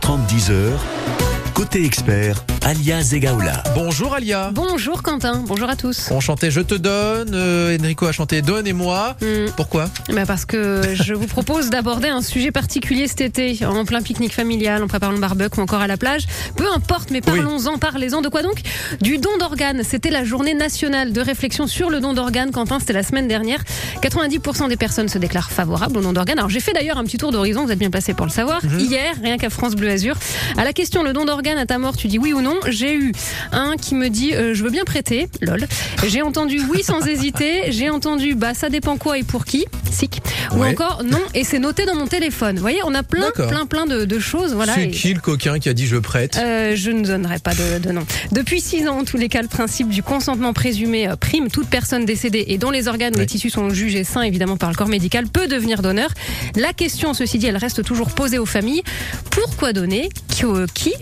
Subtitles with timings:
[0.00, 1.23] 30 heures.
[1.54, 3.62] Côté expert, Alia Zegaoula.
[3.76, 4.50] Bonjour Alia.
[4.52, 6.08] Bonjour Quentin, bonjour à tous.
[6.10, 9.14] On chantait Je te donne, euh, Enrico a chanté Donne-et-moi.
[9.22, 9.50] Hmm.
[9.56, 14.02] Pourquoi Bah parce que je vous propose d'aborder un sujet particulier cet été, en plein
[14.02, 16.26] pique-nique familial, en préparant le barbecue ou encore à la plage.
[16.56, 18.20] Peu importe, mais parlons-en, parlez-en.
[18.20, 18.60] De quoi donc
[19.00, 19.82] Du don d'organes.
[19.84, 22.50] C'était la journée nationale de réflexion sur le don d'organes.
[22.50, 23.62] Quentin, c'était la semaine dernière.
[24.02, 26.38] 90% des personnes se déclarent favorables au don d'organes.
[26.38, 28.60] Alors j'ai fait d'ailleurs un petit tour d'horizon, vous êtes bien placé pour le savoir.
[28.80, 30.16] Hier, rien qu'à France Bleu Azur.
[30.56, 32.94] À la question le don d'organes à ta mort, tu dis oui ou non J'ai
[32.94, 33.12] eu
[33.52, 35.66] un qui me dit euh, je veux bien prêter, lol.
[36.06, 37.70] J'ai entendu oui sans hésiter.
[37.70, 40.20] J'ai entendu bah ça dépend quoi et pour qui, sick.
[40.56, 42.56] Ou encore non et c'est noté dans mon téléphone.
[42.56, 44.54] Vous voyez, on a plein, plein, plein de, de choses.
[44.54, 44.74] Voilà.
[44.74, 46.36] C'est Et- qui le coquin qui a dit je prête?
[46.38, 48.04] Euh, je ne donnerai pas de, de nom.
[48.32, 51.48] Depuis six ans, en tous les cas, le principe du consentement présumé euh, prime.
[51.50, 53.22] Toute personne décédée et dont les organes ou Ouais.
[53.22, 56.10] les tissus sont jugés sains, évidemment, par le corps médical, peut devenir donneur.
[56.56, 58.82] La question, ceci dit, elle reste toujours posée aux familles.
[59.30, 60.08] Pourquoi donner?
[60.28, 60.44] Qui,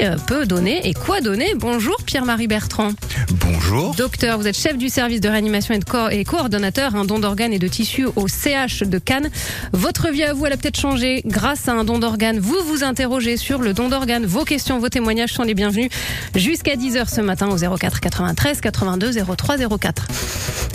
[0.00, 2.88] euh, peut donner Et quoi donner Bonjour Pierre-Marie Bertrand.
[3.32, 3.94] Bonjour.
[3.96, 7.18] Docteur, vous êtes chef du service de réanimation et, de co- et coordonnateur, un don
[7.18, 9.28] d'organes et de tissus au CH de Cannes.
[9.74, 12.38] Votre vie à vous, elle a peut-être changé grâce à un don d'organes.
[12.38, 14.24] Vous vous interrogez sur le don d'organes.
[14.24, 15.90] Vos questions, vos témoignages sont les bienvenus
[16.34, 20.06] jusqu'à 10h ce matin au 04 93 82 03 04.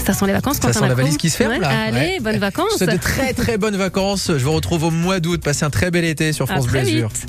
[0.05, 1.97] Ça sent les vacances Ça Quentin sent la valise qui se ferme Ouais, là Allez,
[1.97, 2.17] Ouais.
[2.21, 2.77] bonnes vacances.
[2.77, 4.27] souhaite de très très bonnes vacances.
[4.37, 5.41] Je vous retrouve au mois d'août.
[5.43, 7.09] Passez un très bel été sur France Bleu très Azur.
[7.09, 7.25] vite.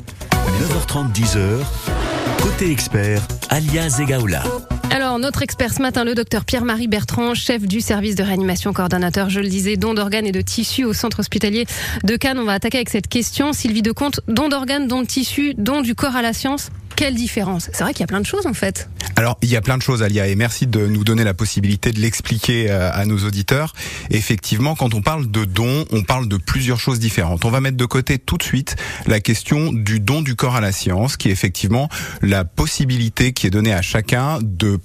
[0.61, 2.08] 9h30, 10h.
[2.41, 4.43] Côté expert, Alia Zegaoula.
[4.91, 9.29] Alors, notre expert ce matin, le docteur Pierre-Marie Bertrand, chef du service de réanimation, coordonnateur,
[9.29, 11.65] je le disais, don d'organes et de tissus au centre hospitalier
[12.03, 12.39] de Cannes.
[12.39, 13.53] On va attaquer avec cette question.
[13.53, 16.69] Sylvie Decomte, don d'organes, don de tissus, don du corps à la science.
[16.99, 17.69] Quelle différence?
[17.71, 18.89] C'est vrai qu'il y a plein de choses en fait.
[19.15, 21.93] Alors, il y a plein de choses, Alia, et merci de nous donner la possibilité
[21.93, 23.71] de l'expliquer euh, à nos auditeurs.
[24.09, 27.45] Effectivement, quand on parle de don, on parle de plusieurs choses différentes.
[27.45, 28.75] On va mettre de côté tout de suite
[29.07, 31.87] la question du don du corps à la science, qui est effectivement
[32.21, 34.81] la possibilité qui est donnée à chacun de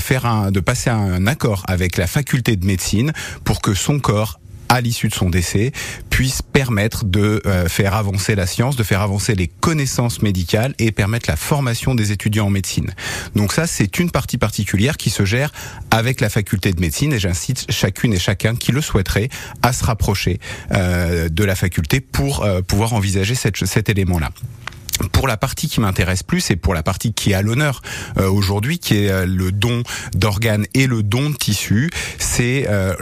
[0.00, 3.12] faire un, de passer un accord avec la faculté de médecine
[3.44, 5.72] pour que son corps à l'issue de son décès,
[6.10, 10.92] puisse permettre de euh, faire avancer la science, de faire avancer les connaissances médicales et
[10.92, 12.92] permettre la formation des étudiants en médecine.
[13.34, 15.52] Donc ça, c'est une partie particulière qui se gère
[15.90, 19.28] avec la faculté de médecine et j'incite chacune et chacun qui le souhaiterait
[19.62, 20.40] à se rapprocher
[20.72, 24.30] euh, de la faculté pour euh, pouvoir envisager cette, cet élément-là.
[25.12, 27.82] Pour la partie qui m'intéresse plus et pour la partie qui est à l'honneur
[28.18, 29.82] euh, aujourd'hui, qui est euh, le don
[30.14, 32.94] d'organes et le don de tissus, c'est euh,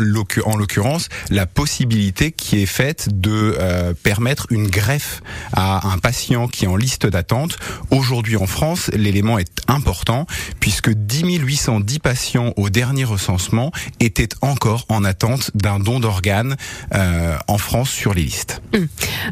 [0.44, 6.48] en l'occurrence la possibilité qui est faite de euh, permettre une greffe à un patient
[6.48, 7.56] qui est en liste d'attente.
[7.90, 10.26] Aujourd'hui en France, l'élément est important
[10.60, 16.56] puisque 10 810 patients au dernier recensement étaient encore en attente d'un don d'organes
[16.94, 18.62] euh, en France sur les listes.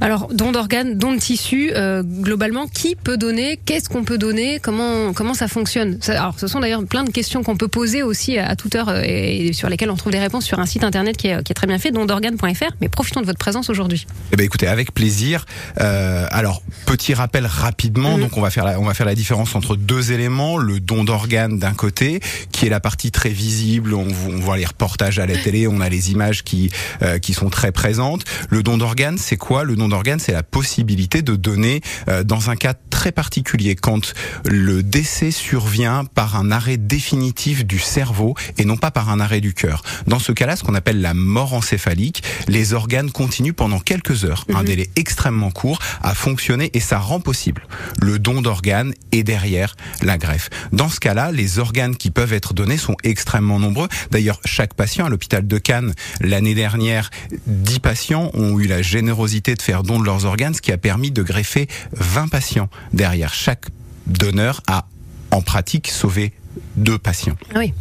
[0.00, 2.03] Alors, don d'organes, don de tissus, euh,
[2.50, 6.61] globalement, qui peut donner Qu'est-ce qu'on peut donner Comment comment ça fonctionne Alors, ce sont
[6.61, 9.69] d'ailleurs plein de questions qu'on peut poser aussi à, à toute heure euh, et, sur
[9.69, 11.78] lesquelles on trouve des réponses sur un site internet qui est, qui est très bien
[11.78, 12.75] fait, dondorganes.fr.
[12.81, 14.06] Mais profitons de votre présence aujourd'hui.
[14.33, 15.47] Eh ben écoutez, avec plaisir.
[15.81, 18.16] Euh, alors petit rappel rapidement.
[18.16, 18.22] Mhm.
[18.22, 21.05] Donc on va faire la, on va faire la différence entre deux éléments le don
[21.05, 22.21] d'organes d'un côté,
[22.53, 23.94] qui est la partie très visible.
[23.94, 26.71] On, on voit les reportages à la télé, on a les images qui
[27.03, 28.25] euh, qui sont très présentes.
[28.49, 29.65] Le don d'organes, c'est quoi?
[29.65, 34.15] Le don d'organes, c'est la possibilité de donner euh, dans un cas très particulier quand
[34.47, 39.41] le décès survient par un arrêt définitif du cerveau et non pas par un arrêt
[39.41, 39.83] du cœur.
[40.06, 44.45] Dans ce cas-là, ce qu'on appelle la mort encéphalique, les organes continuent pendant quelques heures,
[44.55, 44.65] un Mhm.
[44.65, 47.67] délai extrêmement court, à fonctionner et ça rend possible
[48.00, 50.49] le don d'organes et derrière la greffe.
[50.73, 53.89] Dans ce cas-là, les organes qui peuvent être donnés sont extrêmement nombreux.
[54.11, 57.11] D'ailleurs, chaque patient à l'hôpital de Cannes, l'année dernière,
[57.47, 60.79] 10 patients ont eu la générosité de faire don de leurs organes, ce qui a
[60.79, 62.69] permis de greffer 20 patients.
[62.93, 63.67] Derrière chaque
[64.07, 64.87] donneur a
[65.31, 66.33] en pratique sauvé
[66.76, 67.36] deux patients.
[67.54, 67.72] Ah oui.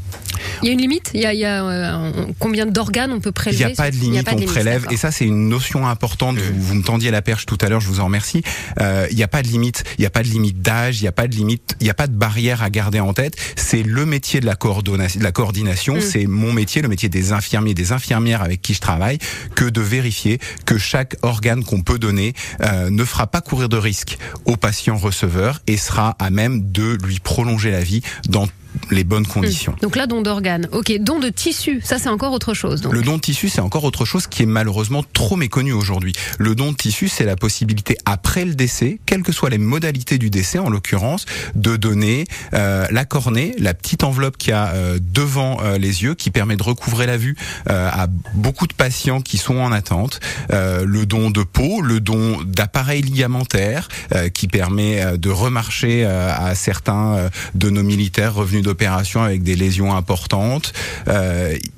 [0.62, 1.12] Il y a une limite?
[1.14, 3.72] Il y a, il y a, euh, un- combien d'organes on peut Il prélever n'y
[3.72, 4.86] a pas de Il limite, pas de on limite, prélève.
[4.90, 6.38] Et ça, c'est une notion importante.
[6.38, 8.42] Vous, vous me tendiez la perche tout à l'heure, je vous en remercie.
[8.80, 9.84] Euh, Il n'y a pas de limite.
[9.98, 11.00] Il n'y a pas de limite d'âge.
[11.00, 11.76] Il n'y a pas de limite.
[11.82, 13.36] Il n'y a pas de barrière à garder en tête.
[13.56, 15.96] C'est le métier de la, coordonnation, de la coordination.
[15.98, 16.02] Mm.
[16.02, 19.18] C'est mon métier, le métier des infirmiers, des infirmières avec qui je travaille,
[19.56, 23.78] que de vérifier que chaque organe qu'on peut donner euh, ne fera pas courir de
[23.78, 28.48] risque au patient receveur et sera à même de lui prolonger la vie dans
[28.92, 29.76] les bonnes conditions.
[29.82, 30.68] Donc là, don d'organes.
[30.72, 32.82] Ok, don de tissu, ça c'est encore autre chose.
[32.82, 32.94] Donc.
[32.94, 36.14] Le don de tissu, c'est encore autre chose qui est malheureusement trop méconnu aujourd'hui.
[36.38, 40.18] Le don de tissu, c'est la possibilité après le décès, quelles que soient les modalités
[40.18, 41.26] du décès en l'occurrence,
[41.56, 46.16] de donner euh, la cornée, la petite enveloppe qui a euh, devant euh, les yeux,
[46.16, 47.36] qui permet de recouvrer la vue
[47.70, 50.20] euh, à beaucoup de patients qui sont en attente.
[50.52, 56.54] Euh, le don de peau, le don d'appareils ligamentaires, euh, qui permet de remarcher à
[56.56, 60.74] certains de nos militaires revenus d'opération avec des lésions importantes.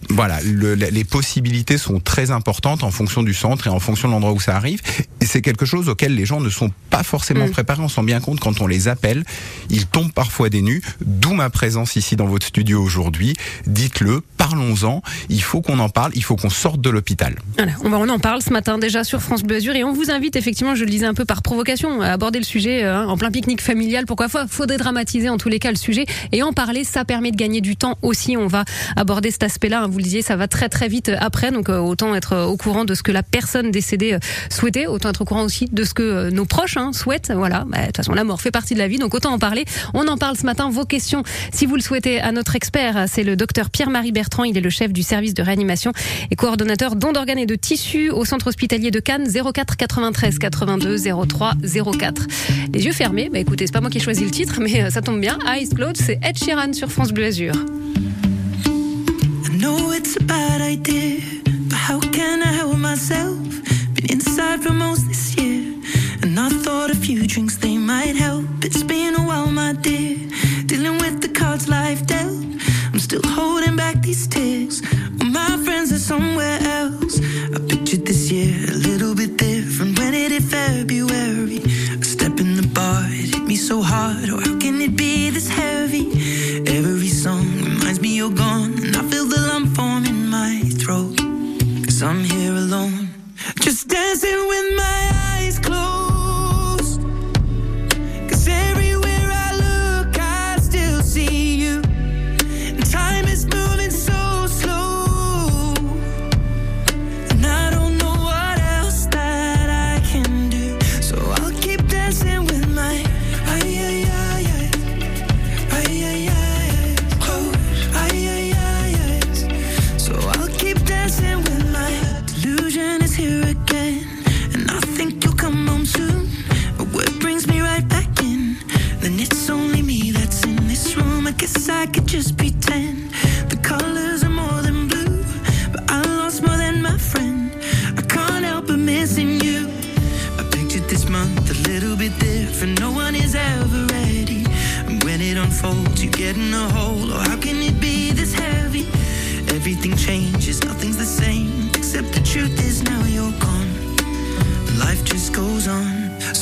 [0.10, 4.14] voilà, le, les possibilités sont très importantes en fonction du centre et en fonction de
[4.14, 4.82] l'endroit où ça arrive.
[5.22, 7.52] Et c'est quelque chose auquel les gens ne sont pas forcément mmh.
[7.52, 7.82] préparés.
[7.82, 9.24] On s'en bien compte quand on les appelle.
[9.70, 10.82] Ils tombent parfois des nues.
[11.06, 13.36] D'où ma présence ici dans votre studio aujourd'hui.
[13.68, 15.02] Dites-le, parlons-en.
[15.30, 16.12] Il faut qu'on en parle.
[16.16, 17.36] Il faut qu'on sorte de l'hôpital.
[17.58, 20.36] Voilà, on en parle ce matin déjà sur France Bleu Azur et on vous invite
[20.36, 23.32] effectivement, je le disais un peu par provocation, à aborder le sujet hein, en plein
[23.32, 24.06] pique-nique familial.
[24.06, 26.71] Pourquoi faut dédramatiser en tous les cas le sujet et en parler.
[26.84, 28.38] Ça permet de gagner du temps aussi.
[28.38, 28.64] On va
[28.96, 29.84] aborder cet aspect-là.
[29.84, 31.52] Hein, vous le disiez, ça va très très vite après.
[31.52, 34.20] Donc euh, autant être au courant de ce que la personne décédée euh,
[34.50, 37.32] souhaitait, autant être au courant aussi de ce que euh, nos proches hein, souhaitent.
[37.36, 39.40] Voilà, bah, de toute façon la mort fait partie de la vie, donc autant en
[39.40, 39.66] parler.
[39.94, 40.70] On en parle ce matin.
[40.70, 44.46] Vos questions, si vous le souhaitez, à notre expert, c'est le docteur Pierre-Marie Bertrand.
[44.46, 45.92] Il est le chef du service de réanimation
[46.32, 50.98] et coordonnateur don d'organes et de tissus au centre hospitalier de Cannes 04 93 82
[51.28, 51.54] 03
[51.98, 52.28] 04.
[52.74, 55.02] Les yeux fermés, bah écoutez, c'est pas moi qui ai choisi le titre, mais ça
[55.02, 55.38] tombe bien.
[55.48, 57.54] Eyes Closed, c'est Ed Sheeran sur France Bleu Azur.
[59.58, 61.20] know it's a bad idea,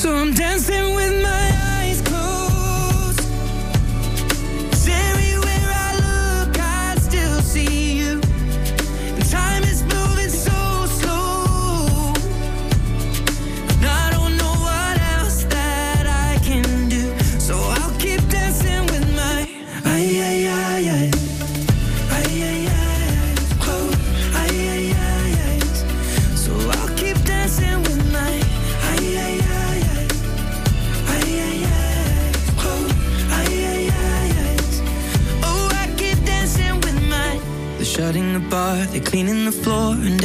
[0.00, 0.89] So I'm dancing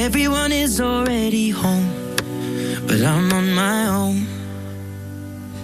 [0.05, 1.89] everyone is already home.
[2.85, 4.27] But I'm on my own.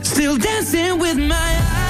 [0.01, 1.80] Still dancing with my eyes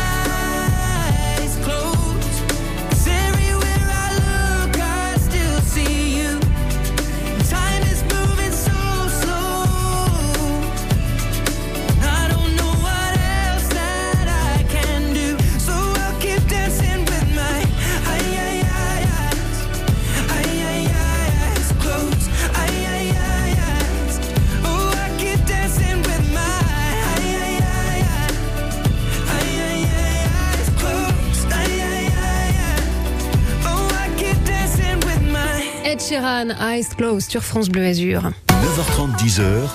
[36.11, 38.31] Sheeran, Eyes Closed sur France Bleu Azur.
[38.49, 39.69] 9h30, 10h.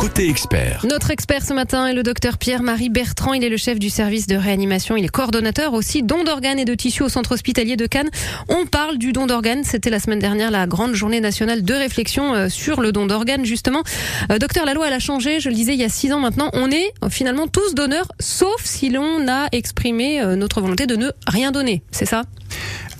[0.00, 0.84] Côté expert.
[0.90, 3.32] Notre expert ce matin est le docteur Pierre-Marie Bertrand.
[3.32, 4.96] Il est le chef du service de réanimation.
[4.96, 8.10] Il est coordonnateur aussi don d'organes et de tissus au centre hospitalier de Cannes.
[8.48, 9.62] On parle du don d'organes.
[9.62, 13.44] C'était la semaine dernière la grande journée nationale de réflexion euh, sur le don d'organes
[13.44, 13.84] justement.
[14.32, 15.38] Euh, docteur, la loi elle a changé.
[15.38, 16.50] Je le disais il y a six ans maintenant.
[16.54, 21.10] On est euh, finalement tous donneurs, sauf si l'on a exprimé notre volonté de ne
[21.28, 21.84] rien donner.
[21.92, 22.22] C'est ça?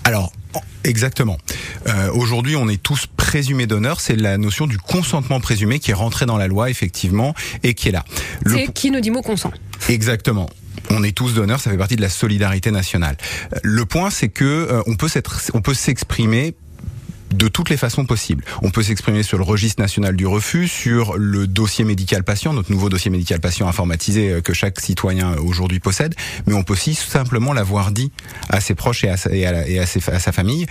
[0.05, 0.31] Alors,
[0.83, 1.37] Exactement.
[1.87, 3.99] Euh, Aujourd'hui, on est tous présumés donneurs.
[3.99, 7.89] C'est la notion du consentement présumé qui est rentrée dans la loi, effectivement, et qui
[7.89, 8.05] est là.
[8.45, 9.51] C'est qui ne dit mot consent.
[9.89, 10.49] Exactement.
[10.89, 13.17] On est tous donneurs, ça fait partie de la solidarité nationale.
[13.63, 16.55] Le point, c'est que euh, on peut s'exprimer
[17.31, 18.43] de toutes les façons possibles.
[18.61, 22.71] On peut s'exprimer sur le registre national du refus, sur le dossier médical patient, notre
[22.71, 26.15] nouveau dossier médical patient informatisé euh, que chaque citoyen euh, aujourd'hui possède,
[26.45, 28.11] mais on peut aussi simplement l'avoir dit
[28.49, 30.65] à ses proches et à sa, et à, sa famille,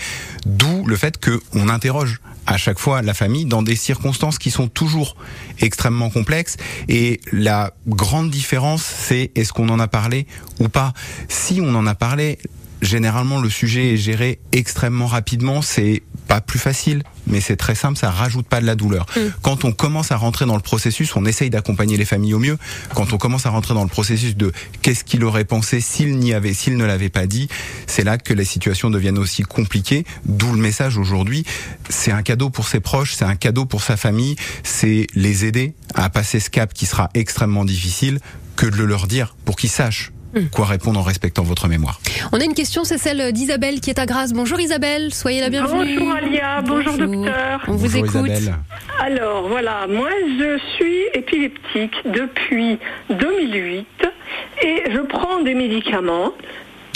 [0.44, 4.68] d'où le fait qu'on interroge à chaque fois la famille dans des circonstances qui sont
[4.68, 5.16] toujours
[5.58, 6.56] extrêmement complexes
[6.88, 10.26] et la grande différence c'est est-ce qu'on en a parlé
[10.60, 10.92] ou pas?
[11.28, 12.38] Si on en a parlé,
[12.86, 17.98] généralement le sujet est géré extrêmement rapidement, c'est pas plus facile, mais c'est très simple,
[17.98, 19.06] ça rajoute pas de la douleur.
[19.16, 19.20] Mm.
[19.42, 22.58] Quand on commence à rentrer dans le processus, on essaye d'accompagner les familles au mieux.
[22.94, 24.52] Quand on commence à rentrer dans le processus de
[24.82, 27.48] qu'est-ce qu'il aurait pensé s'il n'y avait, s'il ne l'avait pas dit,
[27.86, 30.04] c'est là que les situations deviennent aussi compliquées.
[30.24, 31.44] D'où le message aujourd'hui,
[31.88, 35.74] c'est un cadeau pour ses proches, c'est un cadeau pour sa famille, c'est les aider
[35.94, 38.18] à passer ce cap qui sera extrêmement difficile
[38.56, 40.12] que de le leur dire pour qu'ils sachent.
[40.44, 42.00] Quoi répondre en respectant votre mémoire.
[42.32, 44.32] On a une question, c'est celle d'Isabelle qui est à Grasse.
[44.32, 45.98] Bonjour Isabelle, soyez la bienvenue.
[45.98, 47.62] Bonjour Alia, bonjour, docteur.
[47.68, 48.30] On vous écoute.
[49.00, 52.78] Alors voilà, moi je suis épileptique depuis
[53.10, 53.86] 2008
[54.62, 56.32] et je prends des médicaments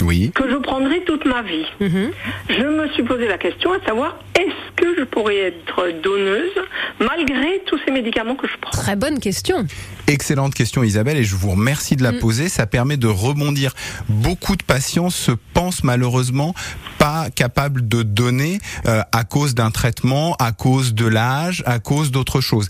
[0.01, 0.31] oui.
[0.33, 1.65] que je prendrai toute ma vie.
[1.79, 2.11] Mhm.
[2.49, 6.51] Je me suis posé la question à savoir est-ce que je pourrais être donneuse
[6.99, 8.71] malgré tous ces médicaments que je prends?
[8.71, 9.65] Très bonne question.
[10.07, 12.19] Excellente question Isabelle et je vous remercie de la mm.
[12.19, 12.49] poser.
[12.49, 13.73] Ça permet de rebondir.
[14.09, 16.53] Beaucoup de patients se pensent malheureusement
[16.97, 22.11] pas capables de donner euh, à cause d'un traitement, à cause de l'âge, à cause
[22.11, 22.69] d'autre chose.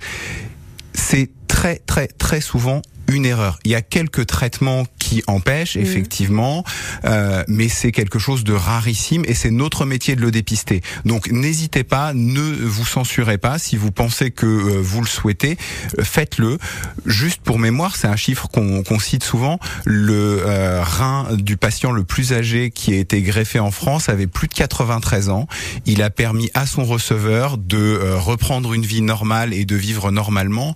[0.93, 3.59] C'est très très très souvent une erreur.
[3.65, 5.81] Il y a quelques traitements qui empêchent, mmh.
[5.81, 6.63] effectivement,
[7.05, 10.81] euh, mais c'est quelque chose de rarissime et c'est notre métier de le dépister.
[11.05, 13.57] Donc n'hésitez pas, ne vous censurez pas.
[13.59, 15.57] Si vous pensez que euh, vous le souhaitez,
[15.97, 16.57] euh, faites-le.
[17.05, 19.59] Juste pour mémoire, c'est un chiffre qu'on cite souvent.
[19.85, 24.27] Le euh, rein du patient le plus âgé qui a été greffé en France avait
[24.27, 25.47] plus de 93 ans.
[25.85, 30.75] Il a permis à son receveur de reprendre une vie normale et de vivre normalement.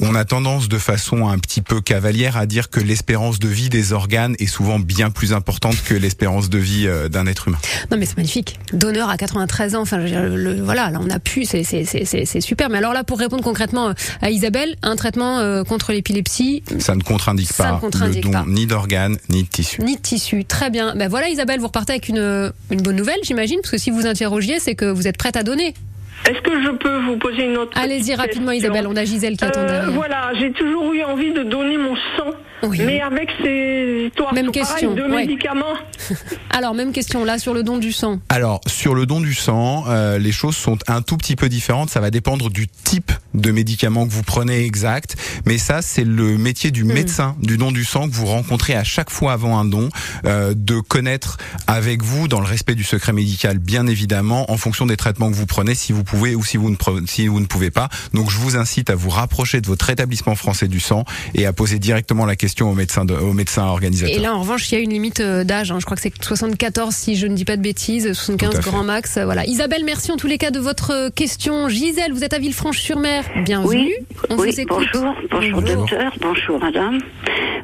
[0.00, 3.68] On a tendance de façon un petit peu cavalière à dire que l'espérance de vie
[3.68, 7.58] des organes est souvent bien plus importante que l'espérance de vie euh, d'un être humain.
[7.90, 8.58] Non mais c'est magnifique.
[8.72, 12.70] Donneur à 93 ans, enfin le, voilà, là on a pu, c'est super.
[12.70, 16.94] Mais alors là pour répondre concrètement euh, à Isabelle, un traitement euh, contre l'épilepsie, ça
[16.94, 19.82] ne contre-indique pas le don ni d'organes ni de tissus.
[19.82, 20.44] Ni de tissus.
[20.44, 20.94] Très bien.
[20.96, 24.06] Ben voilà Isabelle, vous repartez avec une une bonne nouvelle, j'imagine, parce que si vous
[24.06, 25.74] interrogiez, c'est que vous êtes prête à donner.
[26.28, 29.44] Est-ce que je peux vous poser une autre Allez-y rapidement Isabelle, on a Gisèle qui
[29.44, 32.30] attend euh, Voilà, j'ai toujours eu envie de donner mon sang,
[32.70, 35.74] mais avec ces histoires même question, de médicaments.
[36.50, 38.20] Alors même question là sur le don du sang.
[38.28, 41.90] Alors sur le don du sang, euh, les choses sont un tout petit peu différentes.
[41.90, 45.16] Ça va dépendre du type de médicament que vous prenez exact,
[45.46, 46.92] mais ça c'est le métier du hmm.
[46.92, 49.88] médecin du don du sang que vous rencontrez à chaque fois avant un don,
[50.24, 54.86] euh, de connaître avec vous dans le respect du secret médical bien évidemment, en fonction
[54.86, 56.76] des traitements que vous prenez, si vous pouvez ou si vous ne,
[57.06, 57.88] si vous ne pouvez pas.
[58.12, 61.04] Donc je vous incite à vous rapprocher de votre établissement français du sang
[61.34, 64.16] et à poser directement la question au médecin, de, au médecin organisateur.
[64.16, 65.72] Et là en revanche, il y a une limite euh, d'âge.
[65.72, 65.78] Hein.
[65.80, 69.18] Je crois que c'est 74 si je ne dis pas de bêtises, 75 grand max.
[69.18, 69.46] Voilà.
[69.46, 71.68] Isabelle, merci en tous les cas de votre question.
[71.68, 73.24] Gisèle, vous êtes à Villefranche-sur-Mer.
[73.44, 73.92] Bienvenue.
[73.92, 73.94] Oui,
[74.30, 74.86] On vous écoute.
[74.92, 76.98] Bonjour, bonjour, docteur, bonjour madame.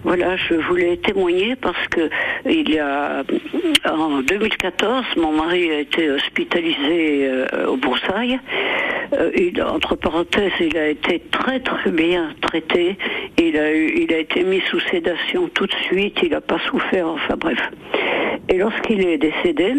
[0.09, 2.09] Voilà, je voulais témoigner parce que
[2.47, 3.25] il y a
[3.85, 8.41] en 2014, mon mari a été hospitalisé euh, au Boursailles.
[9.13, 12.97] Euh, entre parenthèses, il a été très très bien traité.
[13.37, 16.19] Il a il a été mis sous sédation tout de suite.
[16.23, 17.07] Il n'a pas souffert.
[17.09, 17.61] Enfin bref.
[18.49, 19.75] Et lorsqu'il est décédé,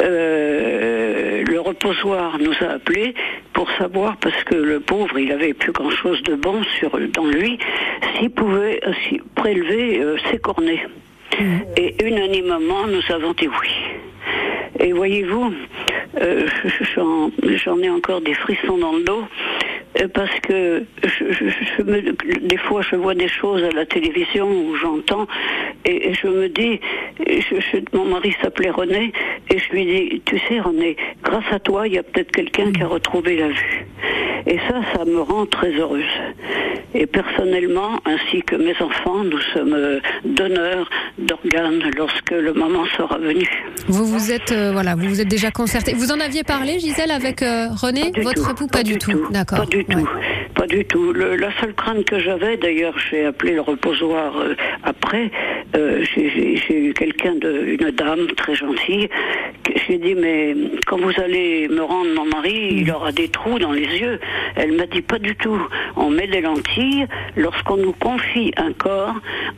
[0.00, 3.14] euh, le reposoir nous a appelés
[3.52, 7.58] pour savoir, parce que le pauvre, il avait plus grand-chose de bon sur, dans lui,
[8.14, 8.80] s'il pouvait
[9.56, 10.86] prélever euh, ses cornets.
[11.38, 11.44] Mmh.
[11.76, 13.68] Et unanimement, nous avons dit oui.
[14.80, 15.54] Et voyez-vous,
[16.20, 16.46] euh,
[17.64, 19.24] j'en ai encore des frissons dans le dos
[20.00, 22.12] euh, parce que je, me,
[22.46, 25.26] des fois je vois des choses à la télévision où j'entends
[25.86, 26.80] et, je me dis,
[27.94, 29.12] mon mari s'appelait René
[29.50, 32.72] et je lui dis, tu sais René, grâce à toi il y a peut-être quelqu'un
[32.72, 33.85] qui a retrouvé la vue.
[34.46, 36.04] Et ça, ça me rend très heureuse.
[36.94, 40.88] Et personnellement, ainsi que mes enfants, nous sommes euh, donneurs
[41.18, 43.44] d'organes lorsque le moment sera venu.
[43.88, 45.92] Vous vous êtes, euh, voilà, vous vous êtes déjà concerté.
[45.94, 48.66] Vous en aviez parlé, Gisèle, avec euh, René, votre époux?
[48.68, 49.26] Pas, du tout.
[49.30, 49.58] D'accord.
[49.58, 49.84] Pas du Ouais.
[49.84, 50.08] tout.
[50.54, 51.12] Pas du tout.
[51.12, 55.30] Le- la seule crainte que j'avais, d'ailleurs, j'ai appelé le reposoir euh, après.
[55.74, 59.08] j'ai- eu quelqu'un de, une dame très gentille.
[59.88, 60.54] J'ai dit mais
[60.86, 62.78] quand vous allez me rendre mon mari, Mm.
[62.78, 64.18] il aura des trous dans les yeux.
[64.56, 65.60] Elle m'a dit pas du tout.
[65.96, 67.06] On met des lentilles.
[67.36, 69.14] Lorsqu'on nous confie un corps,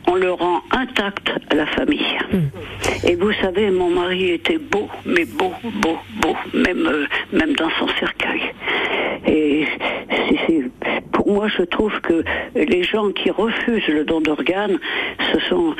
[0.07, 2.17] on le rend intact à la famille.
[2.31, 3.07] Mm.
[3.07, 7.69] Et vous savez, mon mari était beau, mais beau, beau, beau, même euh, même dans
[7.79, 8.41] son cercueil.
[9.27, 9.65] Et
[10.47, 10.69] c'est-
[11.29, 12.23] moi, je trouve que
[12.55, 14.77] les gens qui refusent le don d'organes,
[15.33, 15.73] ce sont,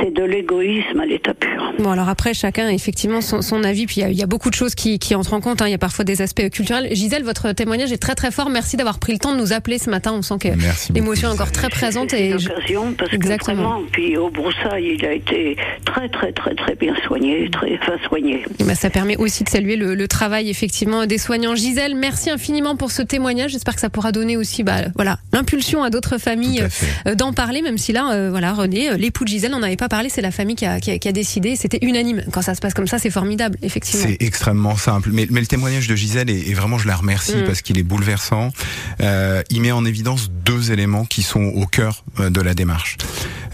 [0.00, 1.72] c'est de l'égoïsme à l'état pur.
[1.78, 3.86] Bon, alors après, chacun, effectivement, son, son avis.
[3.86, 5.60] Puis il y a- y, a beaucoup de choses qui, qui entrent en compte.
[5.62, 5.68] hein.
[5.68, 6.88] Il y a parfois des aspects culturels.
[6.92, 8.48] Gisèle, votre témoignage est très très fort.
[8.50, 10.12] Merci d'avoir pris le temps de nous appeler ce matin.
[10.14, 10.48] On sent que
[10.94, 12.10] l'émotion est encore très présente.
[12.10, 13.56] C'est Et une je- occasion parce Exactement.
[13.56, 17.78] que vraiment, puis au broussailles, il a été très, très, très, très bien soigné, très,
[17.82, 18.42] enfin soigné.
[18.64, 21.54] Ben, ça permet aussi de saluer le, le travail effectivement des soignants.
[21.54, 23.50] Gisèle, merci infiniment pour ce témoignage.
[23.52, 27.32] J'espère que ça pourra donner aussi, bah, voilà, l'impulsion à d'autres familles à euh, d'en
[27.32, 30.08] parler, même si là, euh, voilà, René, euh, l'époux de Gisèle n'en avait pas parlé.
[30.08, 31.56] C'est la famille qui a, qui a, qui a décidé.
[31.56, 32.22] C'était unanime.
[32.32, 34.06] Quand ça se passe comme ça, c'est formidable, effectivement.
[34.06, 35.10] C'est extrêmement simple.
[35.12, 37.44] Mais, mais le témoignage de Gisèle, est, est vraiment, je la remercie Mm.
[37.46, 38.52] parce qu'il est bouleversant.
[39.00, 42.96] Euh, il met en évidence deux éléments qui sont au cœur euh, de la démarche.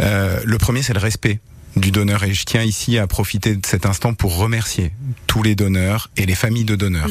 [0.00, 1.40] Euh, le premier, c'est le respect
[1.76, 2.24] du donneur.
[2.24, 4.92] Et je tiens ici à profiter de cet instant pour remercier
[5.26, 7.08] tous les donneurs et les familles de donneurs.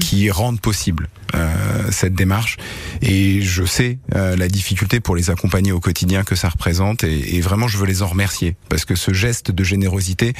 [0.00, 2.56] Qui rendent possible euh, cette démarche.
[3.02, 7.04] Et je sais euh, la difficulté pour les accompagner au quotidien que ça représente.
[7.04, 8.56] Et, et vraiment je veux les en remercier.
[8.68, 10.34] Parce que ce geste de générosité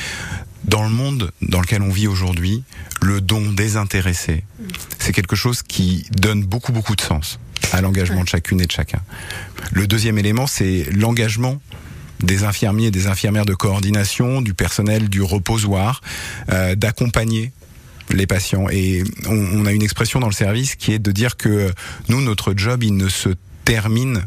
[0.65, 2.65] dans le monde dans lequel on vit aujourd'hui
[3.01, 4.45] le don désintéressé
[4.99, 7.39] c'est quelque chose qui donne beaucoup beaucoup de sens
[7.73, 9.01] à l'engagement de chacune et de chacun.
[9.73, 11.61] Le deuxième élément c'est l'engagement
[12.21, 16.01] des infirmiers et des infirmières de coordination, du personnel du reposoir,
[16.51, 17.53] euh, d'accompagner
[18.11, 18.69] les patients.
[18.71, 21.73] Et on, on a une expression dans le service qui est de dire que
[22.09, 23.31] nous, notre job, il ne se
[23.65, 24.25] termine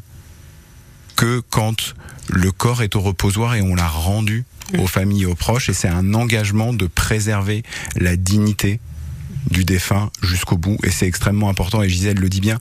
[1.16, 1.96] que quand
[2.30, 4.46] le corps est au reposoir et on l'a rendu
[4.78, 5.70] aux familles et aux proches.
[5.70, 7.64] Et c'est un engagement de préserver
[7.96, 8.80] la dignité
[9.50, 10.78] du défunt jusqu'au bout.
[10.84, 11.82] Et c'est extrêmement important.
[11.82, 12.58] Et Gisèle le dit bien,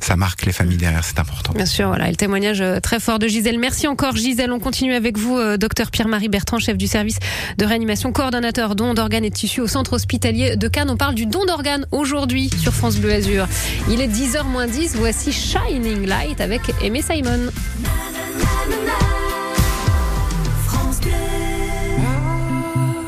[0.00, 1.52] ça marque les familles derrière, c'est important.
[1.52, 3.58] Bien sûr, voilà, et le témoignage euh, très fort de Gisèle.
[3.58, 4.52] Merci encore Gisèle.
[4.52, 7.18] On continue avec vous, euh, docteur Pierre-Marie Bertrand, chef du service
[7.58, 10.90] de réanimation, coordonnateur don d'organes et de tissus au centre hospitalier de Cannes.
[10.90, 13.46] On parle du don d'organes aujourd'hui sur France Bleu Azur.
[13.90, 14.96] Il est 10h moins 10.
[14.96, 17.50] Voici Shining Light avec Aimé Simon.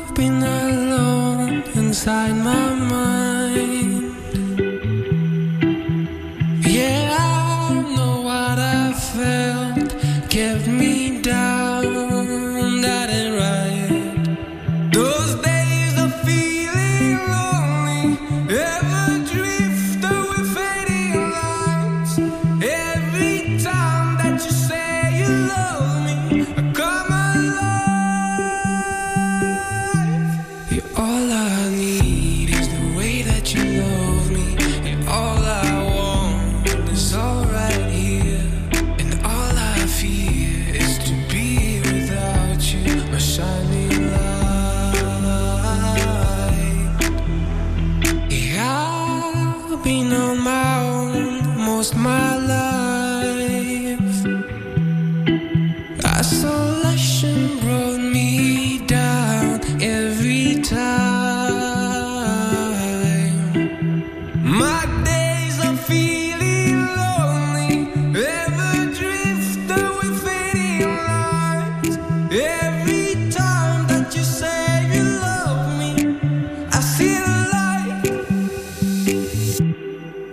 [0.09, 3.16] I've been alone inside my mind.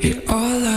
[0.05, 0.74] You're all I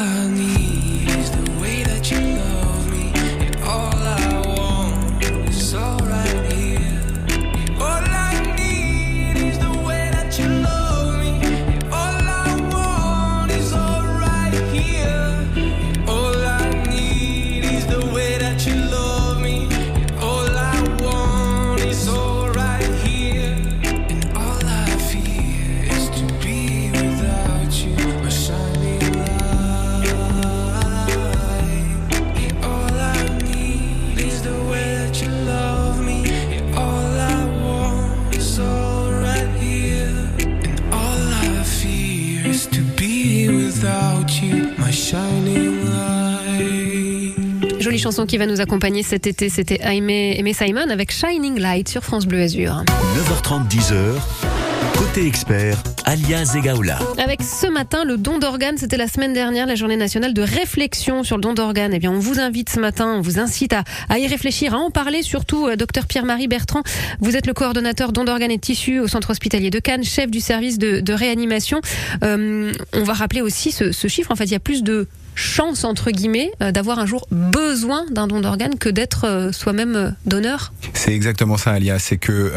[47.80, 52.04] Jolie chanson qui va nous accompagner cet été, c'était Aimé, Simon avec Shining Light sur
[52.04, 52.84] France Bleu Azur.
[52.86, 54.57] 9h30, 10h.
[54.98, 56.98] Côté expert, Alia Zegaoula.
[57.18, 61.24] Avec ce matin, le don d'organes, c'était la semaine dernière, la journée nationale de réflexion
[61.24, 61.94] sur le don d'organes.
[61.94, 64.78] Eh bien, on vous invite ce matin, on vous incite à, à y réfléchir, à
[64.78, 66.82] en parler, surtout, euh, docteur Pierre-Marie Bertrand.
[67.20, 70.40] Vous êtes le coordonnateur don d'organes et tissus au centre hospitalier de Cannes, chef du
[70.40, 71.80] service de, de réanimation.
[72.24, 74.32] Euh, on va rappeler aussi ce, ce chiffre.
[74.32, 75.08] En fait, il y a plus de
[75.38, 79.96] chance entre guillemets euh, d'avoir un jour besoin d'un don d'organes que d'être euh, soi-même
[79.96, 80.74] euh, donneur.
[80.94, 82.00] C'est exactement ça, Alia.
[82.00, 82.52] C'est que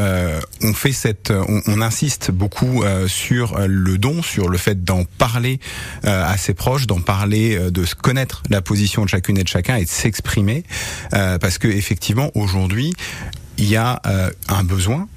[0.62, 5.61] on fait cette, on, insiste beaucoup sur le don, sur le fait d'en parler
[6.05, 9.85] à ses proches, d'en parler, de connaître la position de chacune et de chacun et
[9.85, 10.64] de s'exprimer,
[11.11, 12.95] parce que effectivement aujourd'hui
[13.59, 14.01] il y a
[14.49, 15.09] un besoin.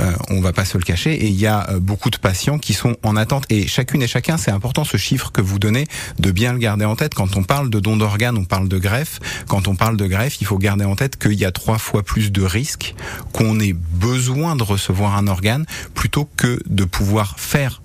[0.00, 2.58] Euh, on va pas se le cacher et il y a euh, beaucoup de patients
[2.58, 3.44] qui sont en attente.
[3.50, 5.86] Et chacune et chacun c'est important ce chiffre que vous donnez
[6.18, 7.14] de bien le garder en tête.
[7.14, 9.20] Quand on parle de don d'organes on parle de greffe.
[9.48, 12.02] Quand on parle de greffe il faut garder en tête qu'il y a trois fois
[12.02, 12.94] plus de risques
[13.32, 17.80] qu'on ait besoin de recevoir un organe plutôt que de pouvoir faire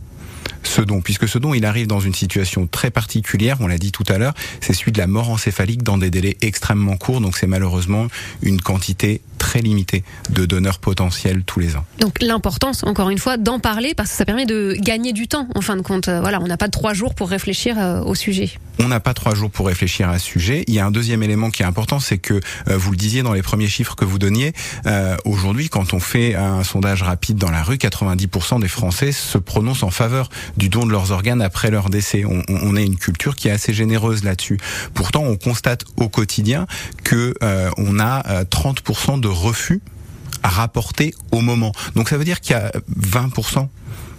[0.63, 3.91] ce don, puisque ce don, il arrive dans une situation très particulière, on l'a dit
[3.91, 7.37] tout à l'heure, c'est celui de la mort encéphalique dans des délais extrêmement courts, donc
[7.37, 8.07] c'est malheureusement
[8.41, 11.83] une quantité très limitée de donneurs potentiels tous les ans.
[11.99, 15.47] Donc l'importance, encore une fois, d'en parler parce que ça permet de gagner du temps.
[15.55, 18.51] En fin de compte, voilà, on n'a pas trois jours pour réfléchir euh, au sujet.
[18.79, 20.63] On n'a pas trois jours pour réfléchir à ce sujet.
[20.67, 22.35] Il y a un deuxième élément qui est important, c'est que
[22.69, 24.53] euh, vous le disiez dans les premiers chiffres que vous donniez.
[24.85, 29.37] euh, Aujourd'hui, quand on fait un sondage rapide dans la rue, 90% des Français se
[29.39, 32.23] prononcent en faveur du don de leurs organes après leur décès.
[32.25, 34.57] On, on- est une culture qui est assez généreuse là-dessus.
[34.93, 36.67] Pourtant, on constate au quotidien
[37.03, 39.81] que euh, on a euh, 30% de refus
[40.43, 41.71] à rapporter au moment.
[41.95, 43.67] Donc ça veut dire qu'il y a 20%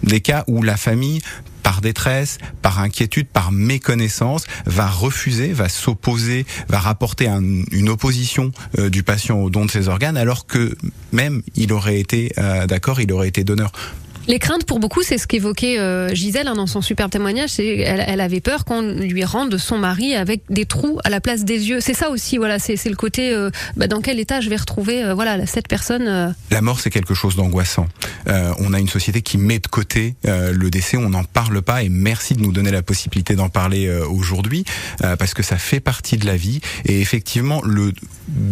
[0.03, 1.21] des cas où la famille
[1.63, 7.41] par détresse, par inquiétude, par méconnaissance, va refuser, va s'opposer, va rapporter un-
[7.71, 10.75] une opposition euh, du patient au don de ses organes, alors que
[11.13, 13.71] même il aurait été euh, d'accord, il aurait été donneur.
[14.27, 17.49] Les craintes pour beaucoup, c'est ce qu'évoquait euh, Gisèle hein, dans son super témoignage.
[17.49, 21.43] C'est elle, avait peur qu'on lui rende son mari avec des trous à la place
[21.43, 21.81] des yeux.
[21.81, 22.57] C'est ça aussi, voilà.
[22.57, 26.33] C'est le côté euh, bah, dans quel état je vais retrouver euh, voilà cette personne.
[26.51, 27.87] La mort, c'est quelque chose d'angoissant.
[28.27, 31.89] On a une société qui met de côté le décès, on n'en parle pas, et
[31.89, 34.63] merci de nous donner la possibilité d'en parler aujourd'hui,
[34.99, 36.61] parce que ça fait partie de la vie.
[36.85, 37.91] Et effectivement, le,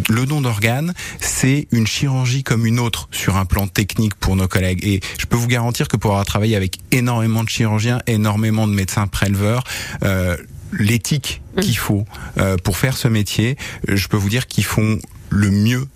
[0.09, 4.47] le don d'organes, c'est une chirurgie comme une autre sur un plan technique pour nos
[4.47, 4.85] collègues.
[4.85, 8.73] Et je peux vous garantir que pour avoir travaillé avec énormément de chirurgiens, énormément de
[8.73, 9.63] médecins préleveurs,
[10.03, 10.35] euh,
[10.73, 12.05] l'éthique qu'il faut
[12.37, 13.57] euh, pour faire ce métier,
[13.89, 15.87] euh, je peux vous dire qu'ils font le mieux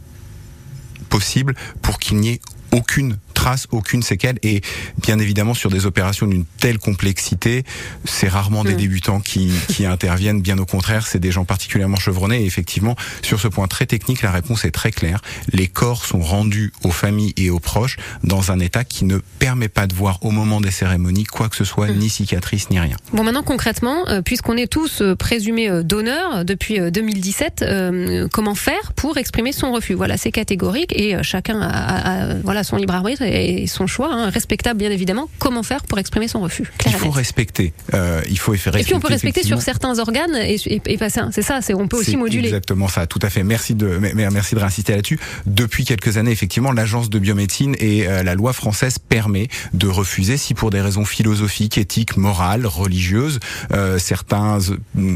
[1.10, 2.42] possible pour qu'il n'y ait
[2.76, 4.38] aucune trace, aucune séquelle.
[4.44, 4.62] Et
[5.02, 7.64] bien évidemment, sur des opérations d'une telle complexité,
[8.06, 8.78] c'est rarement des Mm.
[8.78, 10.42] débutants qui, qui interviennent.
[10.42, 12.42] Bien au contraire, c'est des gens particulièrement chevronnés.
[12.42, 15.22] Et effectivement, sur ce point très technique, la réponse est très claire.
[15.52, 19.70] Les corps sont rendus aux familles et aux proches dans un état qui ne permet
[19.70, 22.98] pas de voir au moment des cérémonies quoi que ce soit, ni cicatrice, ni rien.
[23.14, 27.62] Bon, maintenant concrètement, euh, puisqu'on est tous euh, présumés euh, donneurs euh, depuis euh, 2017,
[27.62, 29.94] euh, comment faire pour exprimer son refus?
[29.94, 34.10] Voilà, c'est catégorique et chacun a, a- a, voilà son libre arbitre et son choix,
[34.12, 35.30] hein, respectable bien évidemment.
[35.40, 37.72] Comment faire pour exprimer son refus Il faut respecter.
[37.94, 38.80] Euh, il faut respecter.
[38.82, 41.20] Et puis on peut respecter sur certains organes et, et, et passer.
[41.22, 42.48] un- C'est ça, c'est on peut aussi moduler.
[42.48, 43.44] Exactement ça, tout à fait.
[43.44, 45.20] Merci de, merci de réinsister là-dessus.
[45.46, 50.38] Depuis quelques années, effectivement, l'agence de biomédecine et euh, la loi française permet de refuser
[50.38, 53.40] si pour des raisons philosophiques, éthiques, morales, religieuses,
[53.72, 54.60] euh, certains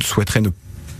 [0.03, 0.49] souhaiteraient ne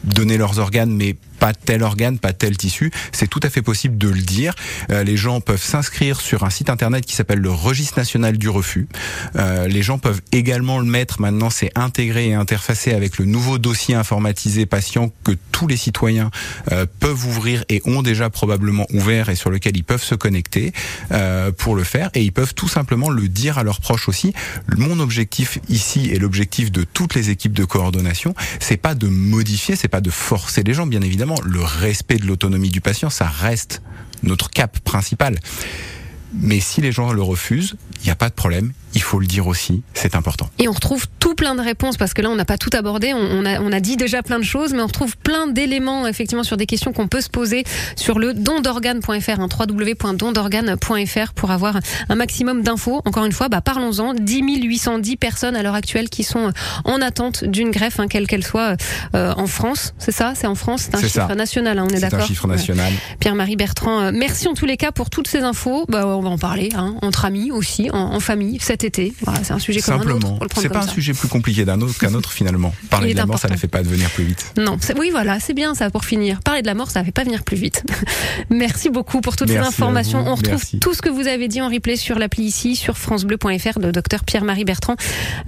[0.04, 2.92] donner leurs organes, mais pas tel organe, pas tel tissu.
[3.12, 4.54] C'est tout à fait possible de le dire.
[4.92, 8.50] Euh, les gens peuvent s'inscrire sur un site internet qui s'appelle le Registre national du
[8.50, 8.88] refus.
[9.36, 11.22] Euh, les gens peuvent également le mettre.
[11.22, 16.30] Maintenant, c'est intégré et interfacé avec le nouveau dossier informatisé patient que tous les citoyens
[16.72, 20.74] euh, peuvent ouvrir et ont déjà probablement ouvert et sur lequel ils peuvent se connecter
[21.58, 22.10] pour le faire.
[22.14, 24.34] Et ils peuvent tout simplement le dire à leurs proches aussi.
[24.78, 29.76] Mon objectif ici et l'objectif de toutes les équipes de coordination, c'est pas de modifier,
[29.76, 31.29] c'est pas de forcer les gens, bien évidemment.
[31.44, 33.82] Le respect de l'autonomie du patient, ça reste
[34.24, 35.40] notre cap principal.
[36.34, 38.74] Mais si les gens le refusent, il n'y a pas de problème.
[38.96, 40.50] Il faut le dire aussi, c'est important.
[40.58, 43.14] Et on retrouve tout plein de réponses parce que là on n'a pas tout abordé,
[43.14, 46.44] on, a, on a dit déjà plein de choses, mais on retrouve plein d'éléments effectivement
[46.44, 47.64] sur des questions qu'on peut se poser
[47.96, 53.02] sur le dondorgane.fr, hein, www.dondorgane.fr pour avoir un maximum d'infos.
[53.06, 54.14] Encore une fois, bah, parlons-en.
[54.14, 56.52] 10 810 personnes à l'heure actuelle qui sont
[56.84, 58.76] en attente d'une greffe, hein, quelle qu'elle soit,
[59.16, 59.94] euh, en France.
[59.98, 60.34] C'est ça?
[60.36, 60.84] C'est en France?
[60.84, 62.22] C'est un C'est chiffre national, hein, on est, C'est d'accord?
[62.22, 62.92] un chiffre national.
[63.20, 65.86] Pierre-Marie Bertrand, euh, merci en tous les cas pour toutes ces infos.
[65.90, 68.58] Bah, on va en parler, hein, entre amis aussi, en, en famille.
[68.80, 69.14] Cet téter.
[69.22, 70.10] Voilà, c'est un sujet comme un autre.
[70.10, 70.38] Simplement.
[70.42, 70.94] le prendre C'est pas un ça.
[70.94, 72.74] sujet plus compliqué d'un autre qu'un autre finalement.
[72.90, 74.54] Parler de la mort, ça ne fait pas devenir plus vite.
[74.58, 76.40] Non, oui, voilà, c'est bien ça pour finir.
[76.42, 77.84] Parler de la mort, ça ne fait pas venir plus vite.
[78.50, 80.20] Merci beaucoup pour toutes Merci ces informations.
[80.26, 80.80] On retrouve Merci.
[80.80, 84.24] tout ce que vous avez dit en replay sur l'appli ici, sur FranceBleu.fr, de docteur
[84.24, 84.96] Pierre-Marie Bertrand,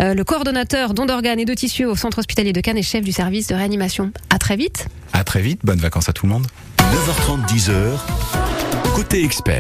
[0.02, 3.04] euh, le coordonnateur don d'organes et de tissus au centre hospitalier de Cannes et chef
[3.04, 4.12] du service de réanimation.
[4.30, 4.88] À très vite.
[5.13, 5.62] À très vite.
[5.63, 6.48] Bonnes vacances à tout le monde.
[6.80, 7.98] 9h30, 10h.
[8.96, 9.60] Côté expert.